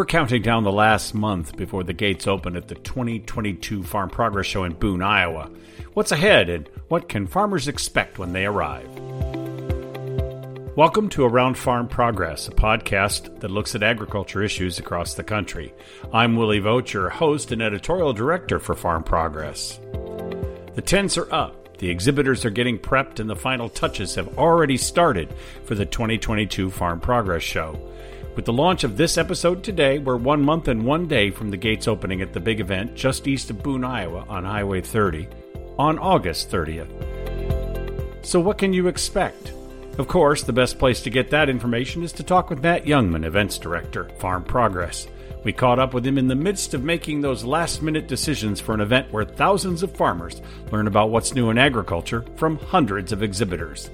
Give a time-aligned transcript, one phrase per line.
[0.00, 4.46] We're counting down the last month before the gates open at the 2022 Farm Progress
[4.46, 5.50] Show in Boone, Iowa.
[5.92, 8.88] What's ahead and what can farmers expect when they arrive?
[10.74, 15.74] Welcome to Around Farm Progress, a podcast that looks at agriculture issues across the country.
[16.14, 19.80] I'm Willie Vogt, your host and editorial director for Farm Progress.
[20.76, 24.78] The tents are up, the exhibitors are getting prepped, and the final touches have already
[24.78, 25.28] started
[25.64, 27.78] for the 2022 Farm Progress Show.
[28.40, 31.58] With the launch of this episode today, we're one month and one day from the
[31.58, 35.28] gates opening at the big event just east of Boone, Iowa on Highway 30
[35.78, 38.24] on August 30th.
[38.24, 39.52] So, what can you expect?
[39.98, 43.26] Of course, the best place to get that information is to talk with Matt Jungmann,
[43.26, 45.06] Events Director, Farm Progress.
[45.44, 48.72] We caught up with him in the midst of making those last minute decisions for
[48.72, 50.40] an event where thousands of farmers
[50.72, 53.90] learn about what's new in agriculture from hundreds of exhibitors.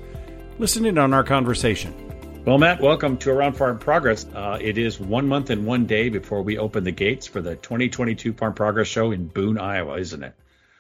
[0.61, 2.06] Listen in on our conversation.
[2.47, 4.25] Well, Matt, welcome to Around Farm Progress.
[4.33, 7.57] Uh, it is one month and one day before we open the gates for the
[7.57, 10.33] 2022 Farm Progress Show in Boone, Iowa, isn't it?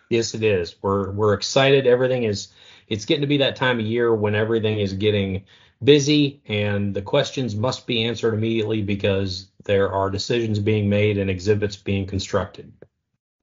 [0.08, 0.76] Yes, it is.
[0.80, 1.88] We're we're excited.
[1.88, 2.52] Everything is.
[2.86, 5.42] It's getting to be that time of year when everything is getting
[5.82, 11.28] busy and the questions must be answered immediately because there are decisions being made and
[11.28, 12.72] exhibits being constructed.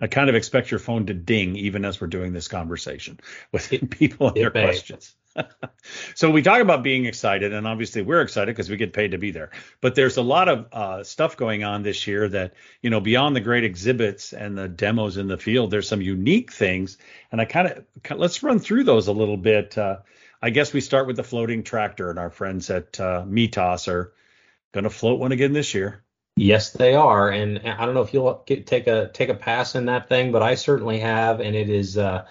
[0.03, 3.21] I kind of expect your phone to ding even as we're doing this conversation
[3.53, 4.63] with people and their may.
[4.63, 5.15] questions.
[6.13, 9.17] so we talk about being excited, and obviously we're excited because we get paid to
[9.17, 9.51] be there.
[9.79, 13.33] But there's a lot of uh, stuff going on this year that you know beyond
[13.33, 16.97] the great exhibits and the demos in the field, there's some unique things,
[17.31, 19.77] and I kind of let's run through those a little bit.
[19.77, 19.99] Uh,
[20.41, 24.13] I guess we start with the floating tractor, and our friends at uh, Mitas are
[24.73, 26.02] going to float one again this year.
[26.35, 29.75] Yes, they are, and I don't know if you'll get, take a take a pass
[29.75, 31.97] in that thing, but I certainly have, and it is.
[31.97, 32.25] Uh,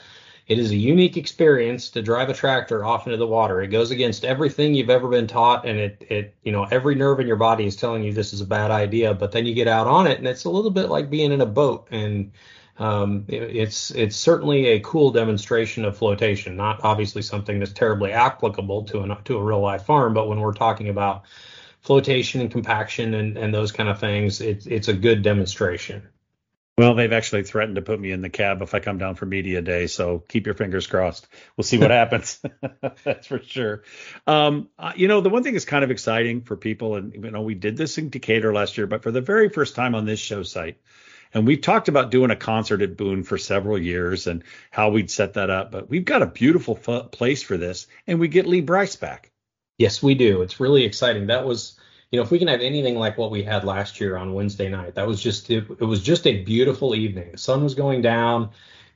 [0.48, 3.62] it is a unique experience to drive a tractor off into the water.
[3.62, 7.20] It goes against everything you've ever been taught, and it, it, you know, every nerve
[7.20, 9.14] in your body is telling you this is a bad idea.
[9.14, 11.40] But then you get out on it, and it's a little bit like being in
[11.40, 12.32] a boat, and
[12.78, 16.56] um, it, it's it's certainly a cool demonstration of flotation.
[16.56, 20.40] Not obviously something that's terribly applicable to an to a real life farm, but when
[20.40, 21.22] we're talking about
[21.82, 26.02] flotation and compaction and, and those kind of things, it's it's a good demonstration.
[26.78, 29.26] Well, they've actually threatened to put me in the cab if I come down for
[29.26, 31.28] media day, so keep your fingers crossed.
[31.56, 32.40] We'll see what happens.
[33.04, 33.82] that's for sure.
[34.26, 37.30] Um, uh, you know, the one thing that's kind of exciting for people, and you
[37.30, 40.06] know, we did this in Decatur last year, but for the very first time on
[40.06, 40.78] this show site,
[41.34, 45.10] and we've talked about doing a concert at Boone for several years and how we'd
[45.10, 48.46] set that up, but we've got a beautiful f- place for this, and we get
[48.46, 49.31] Lee Brice back.
[49.82, 50.42] Yes, we do.
[50.42, 51.26] It's really exciting.
[51.26, 51.76] That was
[52.12, 54.68] you know, if we can have anything like what we had last year on Wednesday
[54.68, 57.32] night, that was just it, it was just a beautiful evening.
[57.32, 58.50] The sun was going down,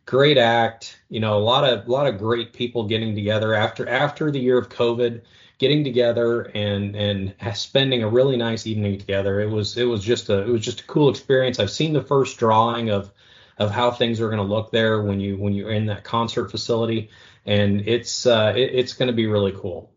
[0.04, 3.88] great act, you know, a lot of a lot of great people getting together after
[3.88, 5.22] after the year of COVID,
[5.58, 9.40] getting together and and spending a really nice evening together.
[9.40, 11.58] It was it was just a it was just a cool experience.
[11.58, 13.10] I've seen the first drawing of
[13.58, 16.48] of how things are going to look there when you when you're in that concert
[16.52, 17.10] facility,
[17.44, 19.90] and it's uh, it, it's going to be really cool.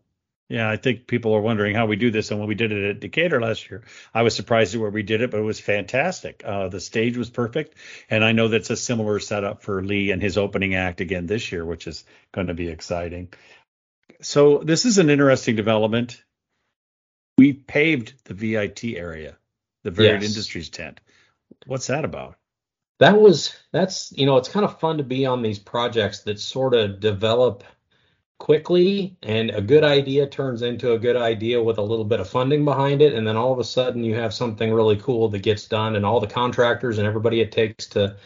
[0.50, 2.32] Yeah, I think people are wondering how we do this.
[2.32, 5.04] And when we did it at Decatur last year, I was surprised at where we
[5.04, 6.42] did it, but it was fantastic.
[6.44, 7.76] Uh, the stage was perfect.
[8.10, 11.52] And I know that's a similar setup for Lee and his opening act again this
[11.52, 12.02] year, which is
[12.32, 13.32] going to be exciting.
[14.22, 16.20] So this is an interesting development.
[17.38, 19.36] We paved the VIT area,
[19.84, 20.30] the Varied yes.
[20.30, 21.00] Industries tent.
[21.64, 22.38] What's that about?
[22.98, 26.40] That was, that's, you know, it's kind of fun to be on these projects that
[26.40, 27.62] sort of develop–
[28.40, 32.28] quickly and a good idea turns into a good idea with a little bit of
[32.28, 35.42] funding behind it and then all of a sudden you have something really cool that
[35.42, 38.16] gets done and all the contractors and everybody it takes to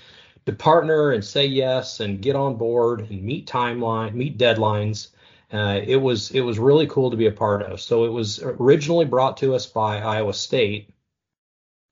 [0.47, 5.09] to partner and say yes and get on board and meet timeline meet deadlines
[5.53, 7.81] uh, it was it was really cool to be a part of.
[7.81, 10.91] So it was originally brought to us by iowa state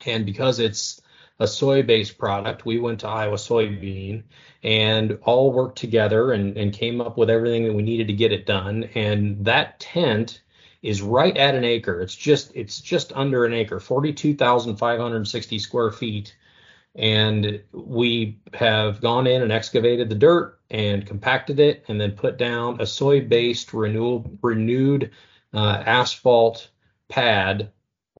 [0.04, 1.00] and because it's
[1.42, 4.22] a soy based product we went to iowa soybean
[4.62, 8.32] and all worked together and, and came up with everything that we needed to get
[8.32, 8.84] it done.
[8.94, 10.42] And that tent
[10.82, 12.00] is right at an acre.
[12.00, 16.36] It's just it's just under an acre, 42,560 square feet.
[16.94, 22.38] And we have gone in and excavated the dirt and compacted it, and then put
[22.38, 25.10] down a soy-based renewal, renewed
[25.54, 26.70] uh, asphalt
[27.08, 27.70] pad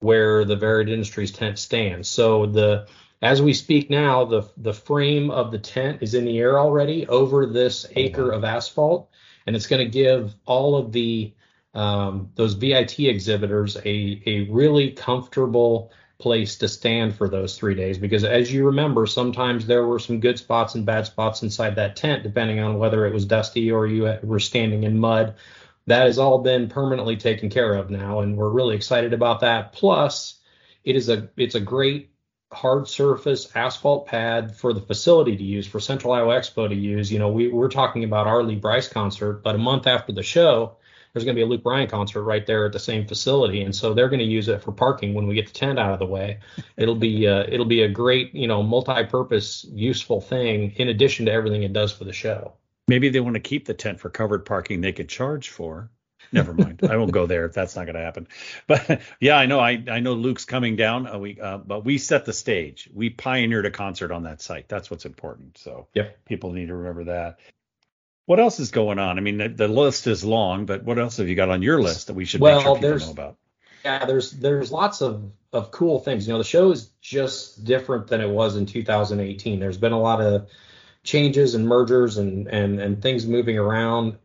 [0.00, 2.08] where the Varied Industries tent stands.
[2.08, 2.88] So the
[3.22, 7.06] as we speak now, the the frame of the tent is in the air already
[7.06, 9.08] over this acre of asphalt,
[9.46, 11.32] and it's going to give all of the
[11.72, 17.96] um, those VIT exhibitors a a really comfortable place to stand for those three days.
[17.98, 21.96] Because as you remember sometimes there were some good spots and bad spots inside that
[21.96, 25.34] tent depending on whether it was dusty or you were standing in mud.
[25.86, 29.72] That has all been permanently taken care of now and we're really excited about that.
[29.72, 30.38] Plus
[30.84, 32.11] it is a it's a great
[32.52, 37.10] hard surface asphalt pad for the facility to use for Central Iowa Expo to use.
[37.10, 40.22] You know, we, we're talking about our Lee Brice concert, but a month after the
[40.22, 40.76] show,
[41.12, 43.74] there's going to be a Luke Bryan concert right there at the same facility, and
[43.74, 45.98] so they're going to use it for parking when we get the tent out of
[45.98, 46.38] the way.
[46.76, 51.32] It'll be uh, it'll be a great you know multi-purpose useful thing in addition to
[51.32, 52.54] everything it does for the show.
[52.88, 55.90] Maybe they want to keep the tent for covered parking they could charge for.
[56.32, 56.80] Never mind.
[56.88, 57.44] I won't go there.
[57.44, 58.26] If that's not going to happen.
[58.66, 59.60] But yeah, I know.
[59.60, 61.06] I, I know Luke's coming down.
[61.06, 62.88] Uh, we uh, but we set the stage.
[62.92, 64.68] We pioneered a concert on that site.
[64.68, 65.58] That's what's important.
[65.58, 66.24] So yep.
[66.24, 67.38] people need to remember that.
[68.26, 69.18] What else is going on?
[69.18, 71.82] I mean, the, the, list is long, but what else have you got on your
[71.82, 73.36] list that we should well, make sure people know about?
[73.84, 76.26] Yeah, there's there's lots of of cool things.
[76.26, 79.58] You know, the show is just different than it was in 2018.
[79.58, 80.48] There's been a lot of
[81.02, 84.18] changes and mergers and and and things moving around.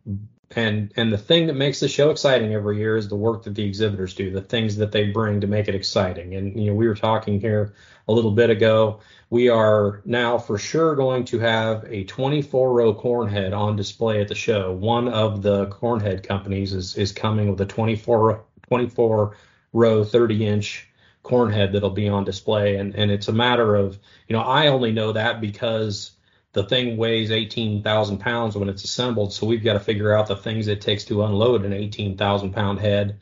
[0.56, 3.56] And and the thing that makes the show exciting every year is the work that
[3.56, 6.36] the exhibitors do, the things that they bring to make it exciting.
[6.36, 7.74] And you know, we were talking here
[8.08, 12.94] a little bit ago we are now for sure going to have a 24 row
[12.94, 14.72] cornhead on display at the show.
[14.72, 19.38] One of the cornhead companies is, is coming with a 24, 24
[19.74, 20.88] row, 30 inch
[21.24, 22.78] cornhead that'll be on display.
[22.78, 24.00] And, and it's a matter of,
[24.30, 26.12] you know, I only know that because
[26.58, 29.32] the thing weighs 18,000 pounds when it's assembled.
[29.32, 32.80] So we've got to figure out the things it takes to unload an 18,000 pound
[32.80, 33.20] head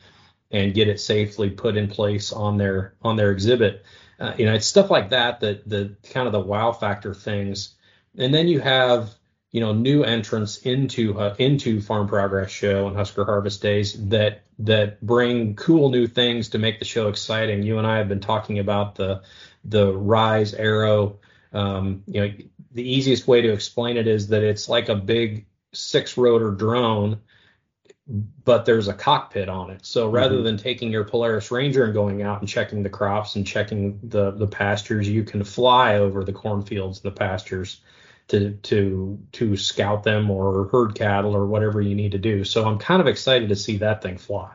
[0.50, 3.84] and get it safely put in place on their on their exhibit.
[4.18, 7.74] Uh, you know, it's stuff like that that the kind of the wow factor things.
[8.16, 9.10] And then you have
[9.52, 14.44] you know new entrants into uh, into Farm Progress Show and Husker Harvest Days that
[14.60, 17.64] that bring cool new things to make the show exciting.
[17.64, 19.20] You and I have been talking about the
[19.62, 21.18] the Ryse Aero.
[21.52, 22.34] Um, you know,
[22.76, 27.20] the easiest way to explain it is that it's like a big six rotor drone
[28.44, 29.84] but there's a cockpit on it.
[29.84, 30.44] So rather mm-hmm.
[30.44, 34.30] than taking your Polaris Ranger and going out and checking the crops and checking the
[34.30, 37.80] the pastures, you can fly over the cornfields and the pastures
[38.28, 42.44] to to to scout them or herd cattle or whatever you need to do.
[42.44, 44.54] So I'm kind of excited to see that thing fly.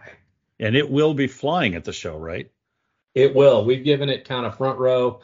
[0.59, 2.49] And it will be flying at the show, right?
[3.13, 3.65] It will.
[3.65, 5.19] We've given it kind of front row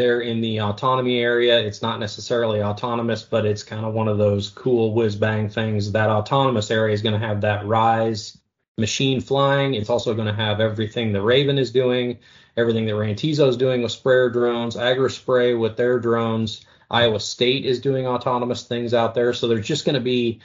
[0.00, 1.60] there in the autonomy area.
[1.60, 5.92] It's not necessarily autonomous, but it's kind of one of those cool whiz bang things.
[5.92, 8.38] That autonomous area is going to have that rise
[8.78, 9.74] machine flying.
[9.74, 12.18] It's also going to have everything the Raven is doing,
[12.56, 16.64] everything that Rantizo is doing with sprayer drones, AgriSpray with their drones.
[16.90, 19.34] Iowa State is doing autonomous things out there.
[19.34, 20.40] So there's just going to be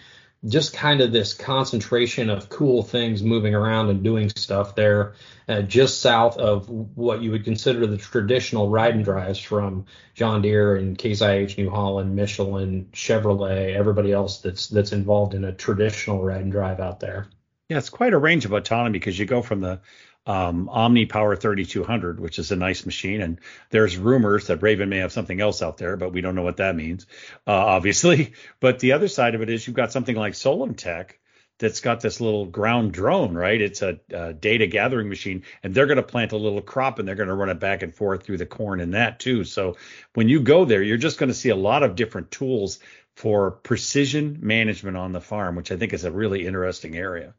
[0.47, 5.13] just kind of this concentration of cool things moving around and doing stuff there,
[5.47, 10.41] uh, just south of what you would consider the traditional ride and drives from John
[10.41, 15.53] Deere and Case IH New Holland, Michelin, Chevrolet, everybody else that's that's involved in a
[15.53, 17.27] traditional ride and drive out there.
[17.69, 19.81] Yeah, it's quite a range of autonomy because you go from the
[20.25, 23.21] um, Omni Power 3200, which is a nice machine.
[23.21, 23.39] And
[23.69, 26.57] there's rumors that Raven may have something else out there, but we don't know what
[26.57, 27.05] that means,
[27.47, 28.33] uh, obviously.
[28.59, 31.11] But the other side of it is you've got something like Solinftec
[31.57, 33.61] that's got this little ground drone, right?
[33.61, 37.07] It's a, a data gathering machine, and they're going to plant a little crop and
[37.07, 39.43] they're going to run it back and forth through the corn and that too.
[39.43, 39.77] So
[40.13, 42.79] when you go there, you're just going to see a lot of different tools
[43.15, 47.33] for precision management on the farm, which I think is a really interesting area.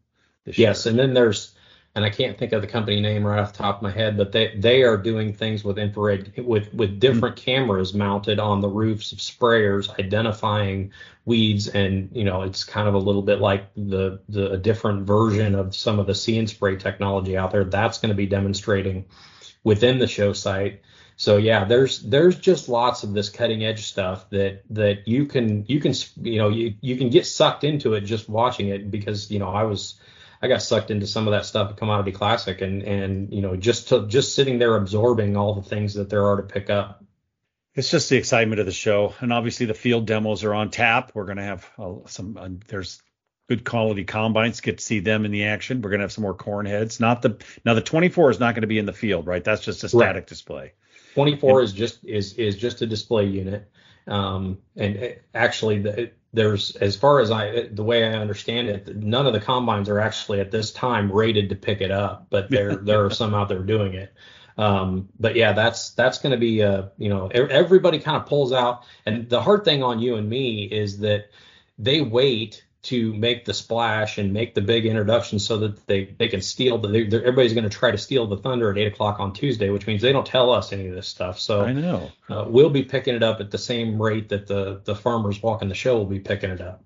[0.47, 0.91] Yes, year.
[0.91, 1.55] and then there's
[1.97, 4.19] and I can't think of the company name right off the top of my head,
[4.19, 7.45] but they they are doing things with infrared with with different mm-hmm.
[7.45, 10.93] cameras mounted on the roofs of sprayers, identifying
[11.25, 15.07] weeds, and you know it's kind of a little bit like the the a different
[15.07, 17.65] version of some of the see and spray technology out there.
[17.65, 19.07] That's going to be demonstrating
[19.65, 20.83] within the show site.
[21.17, 25.65] So yeah, there's there's just lots of this cutting edge stuff that that you can
[25.67, 29.31] you can you know you you can get sucked into it just watching it because
[29.31, 29.99] you know I was
[30.43, 33.57] I got sucked into some of that stuff at Commodity Classic, and and you know
[33.57, 37.05] just to, just sitting there absorbing all the things that there are to pick up.
[37.75, 41.13] It's just the excitement of the show, and obviously the field demos are on tap.
[41.15, 42.37] We're gonna have uh, some.
[42.37, 43.03] Uh, there's
[43.49, 44.61] good quality combines.
[44.61, 45.83] Get to see them in the action.
[45.83, 47.01] We're gonna have some more corn heads.
[47.01, 49.43] Not the now the 24 is not going to be in the field, right?
[49.43, 50.27] That's just a static right.
[50.27, 50.73] display.
[51.15, 53.71] 24 and, is just is is just a display unit.
[54.07, 58.97] Um, and uh, actually, the, there's as far as I the way I understand it,
[58.97, 62.51] none of the combines are actually at this time rated to pick it up, but
[62.51, 64.13] there there are some out there doing it.
[64.59, 68.53] Um, but yeah, that's that's going to be a you know everybody kind of pulls
[68.53, 71.31] out, and the hard thing on you and me is that
[71.79, 76.29] they wait to make the splash and make the big introduction so that they, they
[76.29, 79.33] can steal the everybody's going to try to steal the thunder at eight o'clock on
[79.33, 81.39] Tuesday, which means they don't tell us any of this stuff.
[81.39, 84.81] So I know uh, we'll be picking it up at the same rate that the
[84.85, 86.83] the farmers walking the show will be picking it up.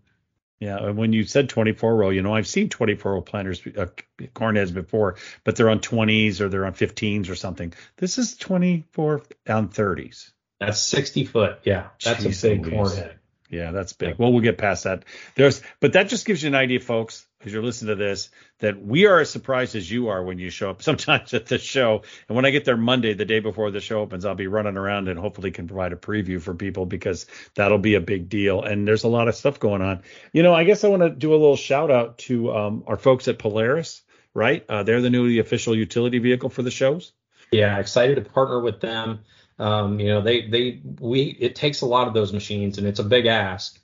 [0.61, 3.87] Yeah, when you said 24 row, you know, I've seen 24 row planters, uh,
[4.35, 7.73] corn heads before, but they're on 20s or they're on 15s or something.
[7.97, 10.33] This is 24 on 30s.
[10.59, 11.61] That's 60 foot.
[11.64, 13.20] Yeah, that's Jeez, a big corn head.
[13.50, 14.14] Yeah, that's big.
[14.16, 15.04] Well, we'll get past that.
[15.35, 18.30] There's, but that just gives you an idea, folks, as you're listening to this,
[18.61, 21.59] that we are as surprised as you are when you show up sometimes at the
[21.59, 22.02] show.
[22.28, 24.76] And when I get there Monday, the day before the show opens, I'll be running
[24.76, 27.26] around and hopefully can provide a preview for people because
[27.57, 28.62] that'll be a big deal.
[28.62, 30.02] And there's a lot of stuff going on.
[30.33, 32.97] You know, I guess I want to do a little shout out to um, our
[32.97, 34.02] folks at Polaris,
[34.33, 34.64] right?
[34.69, 37.12] Uh, they're the new official utility vehicle for the shows.
[37.50, 39.25] Yeah, excited to partner with them.
[39.61, 42.99] Um, you know, they they we it takes a lot of those machines, and it's
[42.99, 43.79] a big ask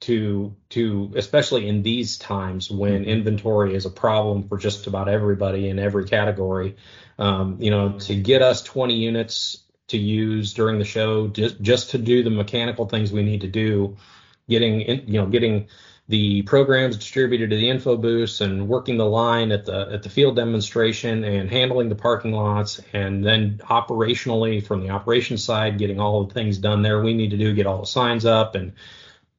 [0.00, 3.10] to to especially in these times when mm-hmm.
[3.10, 6.76] inventory is a problem for just about everybody in every category.
[7.18, 11.90] Um, you know, to get us 20 units to use during the show, just just
[11.90, 13.96] to do the mechanical things we need to do,
[14.48, 15.68] getting in, you know getting
[16.08, 20.08] the programs distributed to the info booths and working the line at the at the
[20.08, 26.00] field demonstration and handling the parking lots and then operationally from the operations side getting
[26.00, 28.72] all the things done there we need to do get all the signs up and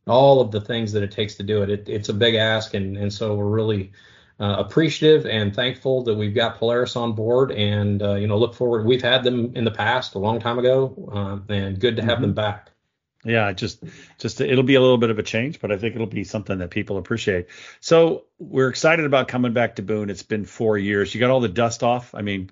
[0.08, 2.74] all of the things that it takes to do it, it it's a big ask
[2.76, 3.92] and and so we're really
[4.40, 8.54] uh, appreciative and thankful that we've got Polaris on board and uh, you know look
[8.54, 8.86] forward.
[8.86, 12.14] We've had them in the past a long time ago uh, and good to have
[12.14, 12.22] mm-hmm.
[12.22, 12.72] them back
[13.26, 13.84] yeah, just
[14.18, 16.60] just it'll be a little bit of a change, but I think it'll be something
[16.60, 17.48] that people appreciate.
[17.82, 20.10] So we're excited about coming back to Boone.
[20.10, 21.14] It's been four years.
[21.14, 22.16] You got all the dust off.
[22.16, 22.50] I mean,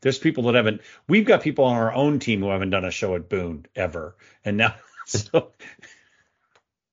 [0.00, 0.80] there's people that haven't.
[1.08, 4.16] We've got people on our own team who haven't done a show at Boone ever,
[4.44, 4.74] and now
[5.06, 5.52] so.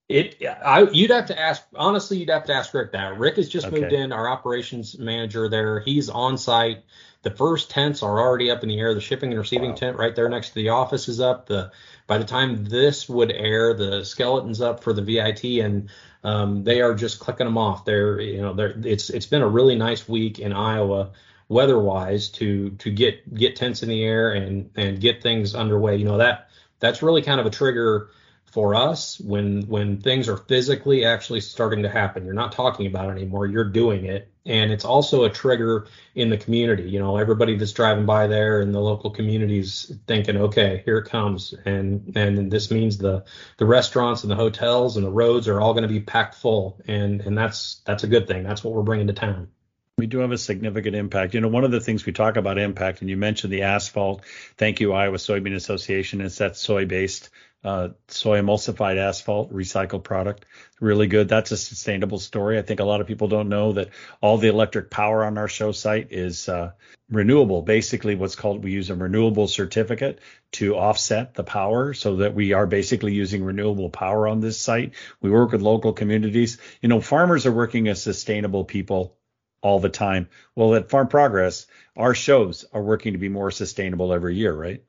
[0.07, 1.63] It, I, you'd have to ask.
[1.73, 3.17] Honestly, you'd have to ask Rick that.
[3.17, 3.79] Rick has just okay.
[3.79, 5.79] moved in, our operations manager there.
[5.79, 6.83] He's on site.
[7.25, 8.93] The first tents are already up in the air.
[8.93, 9.75] The shipping and receiving wow.
[9.75, 11.47] tent right there next to the office is up.
[11.47, 11.71] The
[12.05, 15.89] by the time this would air, the skeleton's up for the VIT, and
[16.23, 17.83] um, they are just clicking them off.
[17.83, 21.13] They're you know they're it's it's been a really nice week in Iowa
[21.49, 25.95] weather-wise to to get get tents in the air and and get things underway.
[25.95, 28.11] You know that that's really kind of a trigger
[28.55, 32.23] for us when when things are physically actually starting to happen.
[32.23, 33.45] You're not talking about it anymore.
[33.45, 34.31] You're doing it.
[34.45, 36.89] And it's also a trigger in the community.
[36.89, 41.09] You know everybody that's driving by there in the local communities thinking okay here it
[41.09, 41.53] comes.
[41.65, 43.25] And and this means the
[43.57, 46.79] the restaurants and the hotels and the roads are all going to be packed full.
[46.87, 48.43] And and that's that's a good thing.
[48.43, 49.49] That's what we're bringing to town.
[49.97, 51.33] We do have a significant impact.
[51.33, 54.25] You know, one of the things we talk about impact, and you mentioned the asphalt.
[54.57, 56.19] Thank you, Iowa Soybean Association.
[56.19, 57.29] It's that soy-based
[57.63, 60.45] uh, soy emulsified asphalt recycled product.
[60.79, 61.27] Really good.
[61.27, 62.59] That's a sustainable story.
[62.59, 63.89] I think a lot of people don't know that
[64.21, 66.73] all the electric power on our show site is uh,
[67.09, 67.63] renewable.
[67.63, 70.19] Basically, what's called we use a renewable certificate
[70.53, 74.93] to offset the power so that we are basically using renewable power on this site.
[75.21, 76.59] We work with local communities.
[76.81, 79.17] You know, farmers are working as sustainable people
[79.61, 80.29] all the time.
[80.53, 81.65] Well, at Farm Progress,
[81.97, 84.83] our shows are working to be more sustainable every year, right?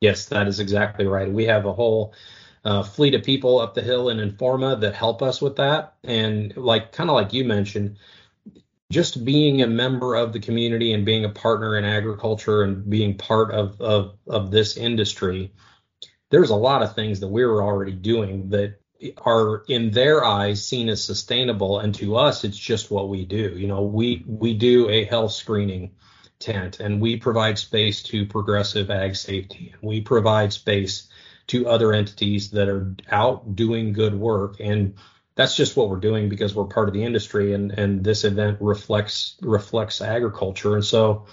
[0.00, 1.30] Yes, that is exactly right.
[1.30, 2.14] We have a whole
[2.64, 5.94] uh, fleet of people up the hill in Informa that help us with that.
[6.04, 7.96] And like kind of like you mentioned,
[8.90, 13.16] just being a member of the community and being a partner in agriculture and being
[13.16, 15.52] part of of, of this industry,
[16.30, 18.80] there's a lot of things that we're already doing that
[19.24, 23.56] are in their eyes seen as sustainable and to us it's just what we do
[23.56, 25.92] you know we we do a health screening
[26.38, 31.08] tent and we provide space to progressive ag safety and we provide space
[31.48, 34.94] to other entities that are out doing good work and
[35.38, 38.58] that's just what we're doing because we're part of the industry and and this event
[38.60, 40.74] reflects reflects agriculture.
[40.74, 41.26] And so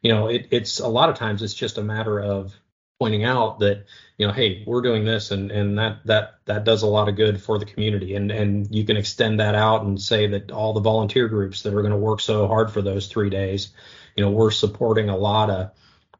[0.00, 2.58] you know it, it's a lot of times it's just a matter of
[3.00, 3.86] pointing out that
[4.18, 7.16] you know hey we're doing this and and that that that does a lot of
[7.16, 10.74] good for the community and and you can extend that out and say that all
[10.74, 13.72] the volunteer groups that are going to work so hard for those three days
[14.16, 15.70] you know, we're supporting a lot of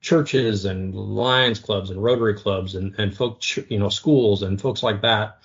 [0.00, 4.82] churches and Lions clubs and Rotary clubs and and folks, you know, schools and folks
[4.82, 5.38] like that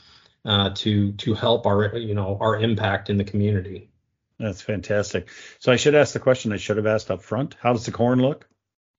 [0.45, 3.89] uh, to to help our you know our impact in the community.
[4.39, 5.29] That's fantastic.
[5.59, 7.55] So I should ask the question I should have asked up front.
[7.59, 8.47] How does the corn look?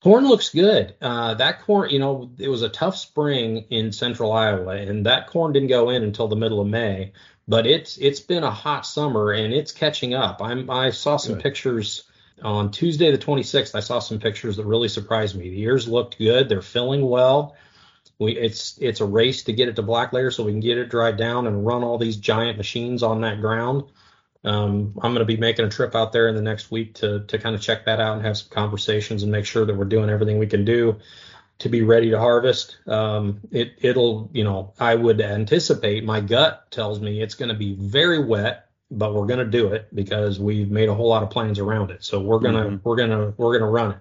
[0.03, 0.95] Corn looks good.
[1.01, 5.27] Uh, that corn, you know, it was a tough spring in central Iowa, and that
[5.29, 7.13] corn didn't go in until the middle of May.
[7.49, 10.43] But it's it's been a hot summer, and it's catching up.
[10.43, 11.43] I'm I saw some good.
[11.43, 12.05] pictures
[12.43, 15.49] on Tuesday, the 26th, I saw some pictures that really surprised me.
[15.49, 16.49] The ears looked good.
[16.49, 17.57] They're filling well.
[18.19, 20.79] We, it's it's a race to get it to black layer so we can get
[20.79, 23.85] it dried down and run all these giant machines on that ground.
[24.47, 27.21] Um, I'm going to be making a trip out there in the next week to
[27.25, 29.85] to kind of check that out and have some conversations and make sure that we're
[29.85, 30.97] doing everything we can do
[31.59, 32.79] to be ready to harvest.
[32.87, 37.55] Um, it it'll you know I would anticipate my gut tells me it's going to
[37.55, 41.23] be very wet but we're going to do it because we've made a whole lot
[41.23, 42.05] of plans around it.
[42.05, 42.89] So we're gonna mm-hmm.
[42.89, 43.99] we're gonna we're gonna run it.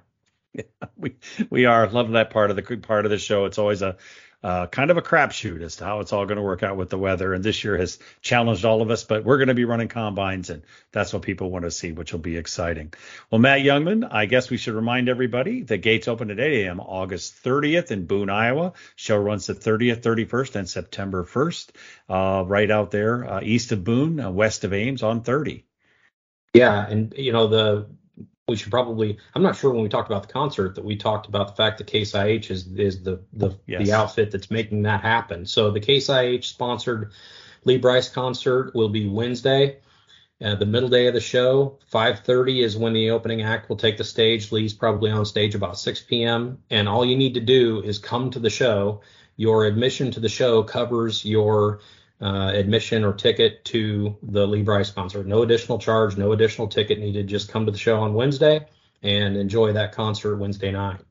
[0.81, 1.15] Yeah, we
[1.49, 3.45] we are love that part of the part of the show.
[3.45, 3.97] It's always a
[4.45, 6.91] uh, kind of a crapshoot as to how it's all going to work out with
[6.91, 7.33] the weather.
[7.33, 10.51] And this year has challenged all of us, but we're going to be running combines,
[10.51, 10.61] and
[10.91, 12.93] that's what people want to see, which will be exciting.
[13.31, 16.79] Well, Matt Jungmann, I guess we should remind everybody the gates open at 8 a.m.
[16.79, 18.73] August 30th in Boone, Iowa.
[18.95, 21.69] Show runs the 30th, 31st, and September 1st,
[22.09, 25.65] uh, right out there uh, east of Boone, uh, west of Ames on 30.
[26.53, 27.87] Yeah, and you know the
[28.47, 31.25] we should probably i'm not sure when we talked about the concert that we talked
[31.27, 33.83] about the fact that case ih is is the the, yes.
[33.83, 35.45] the outfit that's making that happen.
[35.47, 37.11] So the case ih sponsored
[37.63, 39.77] lee Brice concert will be wednesday
[40.43, 41.79] uh, the middle day of the show.
[41.91, 44.51] 5.30 is when the opening act will take the stage.
[44.51, 48.29] Lee's probably on stage about 6 p.m and all you need to do is come
[48.29, 49.01] to the show.
[49.37, 51.79] Your admission to the show covers your
[52.21, 55.27] uh, admission or ticket to the Lee Brice concert.
[55.27, 57.27] No additional charge, no additional ticket needed.
[57.27, 58.65] Just come to the show on Wednesday
[59.03, 61.01] and enjoy that concert Wednesday night.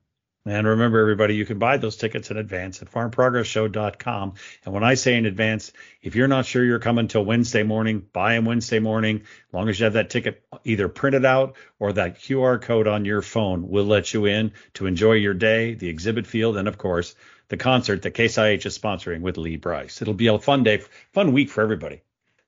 [0.46, 4.34] And remember, everybody, you can buy those tickets in advance at farmprogressshow.com.
[4.66, 8.06] And when I say in advance, if you're not sure you're coming till Wednesday morning,
[8.12, 9.22] buy them Wednesday morning.
[9.22, 13.06] As long as you have that ticket either printed out or that QR code on
[13.06, 16.76] your phone, we'll let you in to enjoy your day, the exhibit field, and of
[16.76, 17.14] course,
[17.48, 20.02] the concert that Case IH is sponsoring with Lee Brice.
[20.02, 20.82] It'll be a fun day,
[21.12, 22.02] fun week for everybody.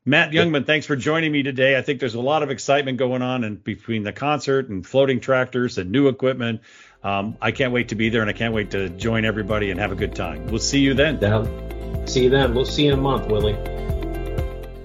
[0.08, 1.76] Matt Jungmann, thanks for joining me today.
[1.76, 5.18] I think there's a lot of excitement going on and between the concert and floating
[5.18, 6.60] tractors and new equipment.
[7.02, 9.80] Um, I can't wait to be there and I can't wait to join everybody and
[9.80, 10.46] have a good time.
[10.46, 11.18] We'll see you then.
[11.18, 12.06] Down.
[12.06, 12.54] See you then.
[12.54, 13.58] We'll see you in a month, Willie.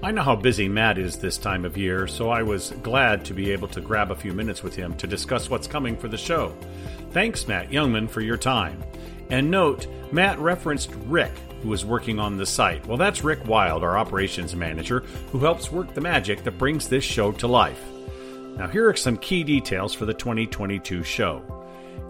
[0.02, 3.34] I know how busy Matt is this time of year, so I was glad to
[3.34, 6.18] be able to grab a few minutes with him to discuss what's coming for the
[6.18, 6.56] show.
[7.12, 8.82] Thanks, Matt Jungmann, for your time.
[9.30, 12.86] And note, Matt referenced Rick, who was working on the site.
[12.86, 15.00] Well, that's Rick Wild, our operations manager,
[15.30, 17.82] who helps work the magic that brings this show to life.
[18.56, 21.42] Now, here are some key details for the 2022 show.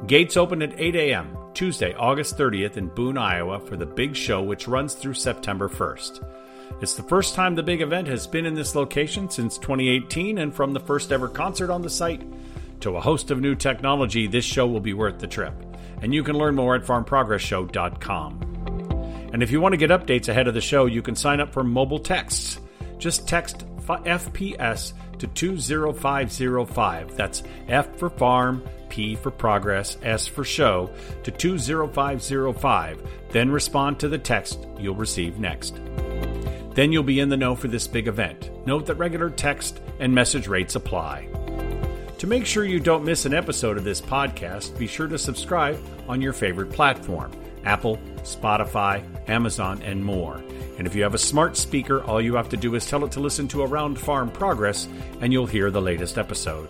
[0.08, 1.36] Gates open at 8 a.m.
[1.54, 6.24] Tuesday, August 30th in Boone, Iowa for the big show, which runs through September 1st.
[6.80, 10.52] It's the first time the big event has been in this location since 2018, and
[10.52, 12.22] from the first ever concert on the site
[12.82, 15.54] to a host of new technology, this show will be worth the trip
[16.02, 19.30] and you can learn more at farmprogressshow.com.
[19.32, 21.52] And if you want to get updates ahead of the show, you can sign up
[21.52, 22.58] for mobile texts.
[22.98, 27.16] Just text FPS to 20505.
[27.16, 30.90] That's F for farm, P for progress, S for show
[31.22, 33.08] to 20505.
[33.30, 35.80] Then respond to the text you'll receive next.
[36.74, 38.50] Then you'll be in the know for this big event.
[38.66, 41.28] Note that regular text and message rates apply.
[42.22, 45.76] To make sure you don't miss an episode of this podcast, be sure to subscribe
[46.06, 47.32] on your favorite platform
[47.64, 50.40] Apple, Spotify, Amazon, and more.
[50.78, 53.10] And if you have a smart speaker, all you have to do is tell it
[53.10, 54.86] to listen to Around Farm Progress,
[55.20, 56.68] and you'll hear the latest episode.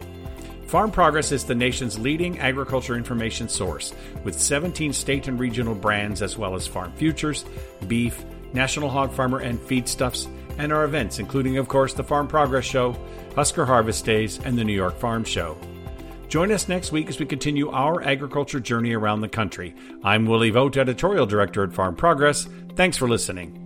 [0.68, 3.92] Farm Progress is the nation's leading agriculture information source,
[4.24, 7.44] with 17 state and regional brands, as well as farm futures,
[7.88, 10.28] beef, National Hog Farmer, and feedstuffs
[10.62, 12.96] and our events, including, of course, the Farm Progress Show,
[13.34, 15.58] Husker Harvest Days, and the New York Farm Show.
[16.28, 19.74] Join us next week as we continue our agriculture journey around the country.
[20.04, 22.48] I'm Willie Vogt, Editorial Director at Farm Progress.
[22.76, 23.61] Thanks for listening.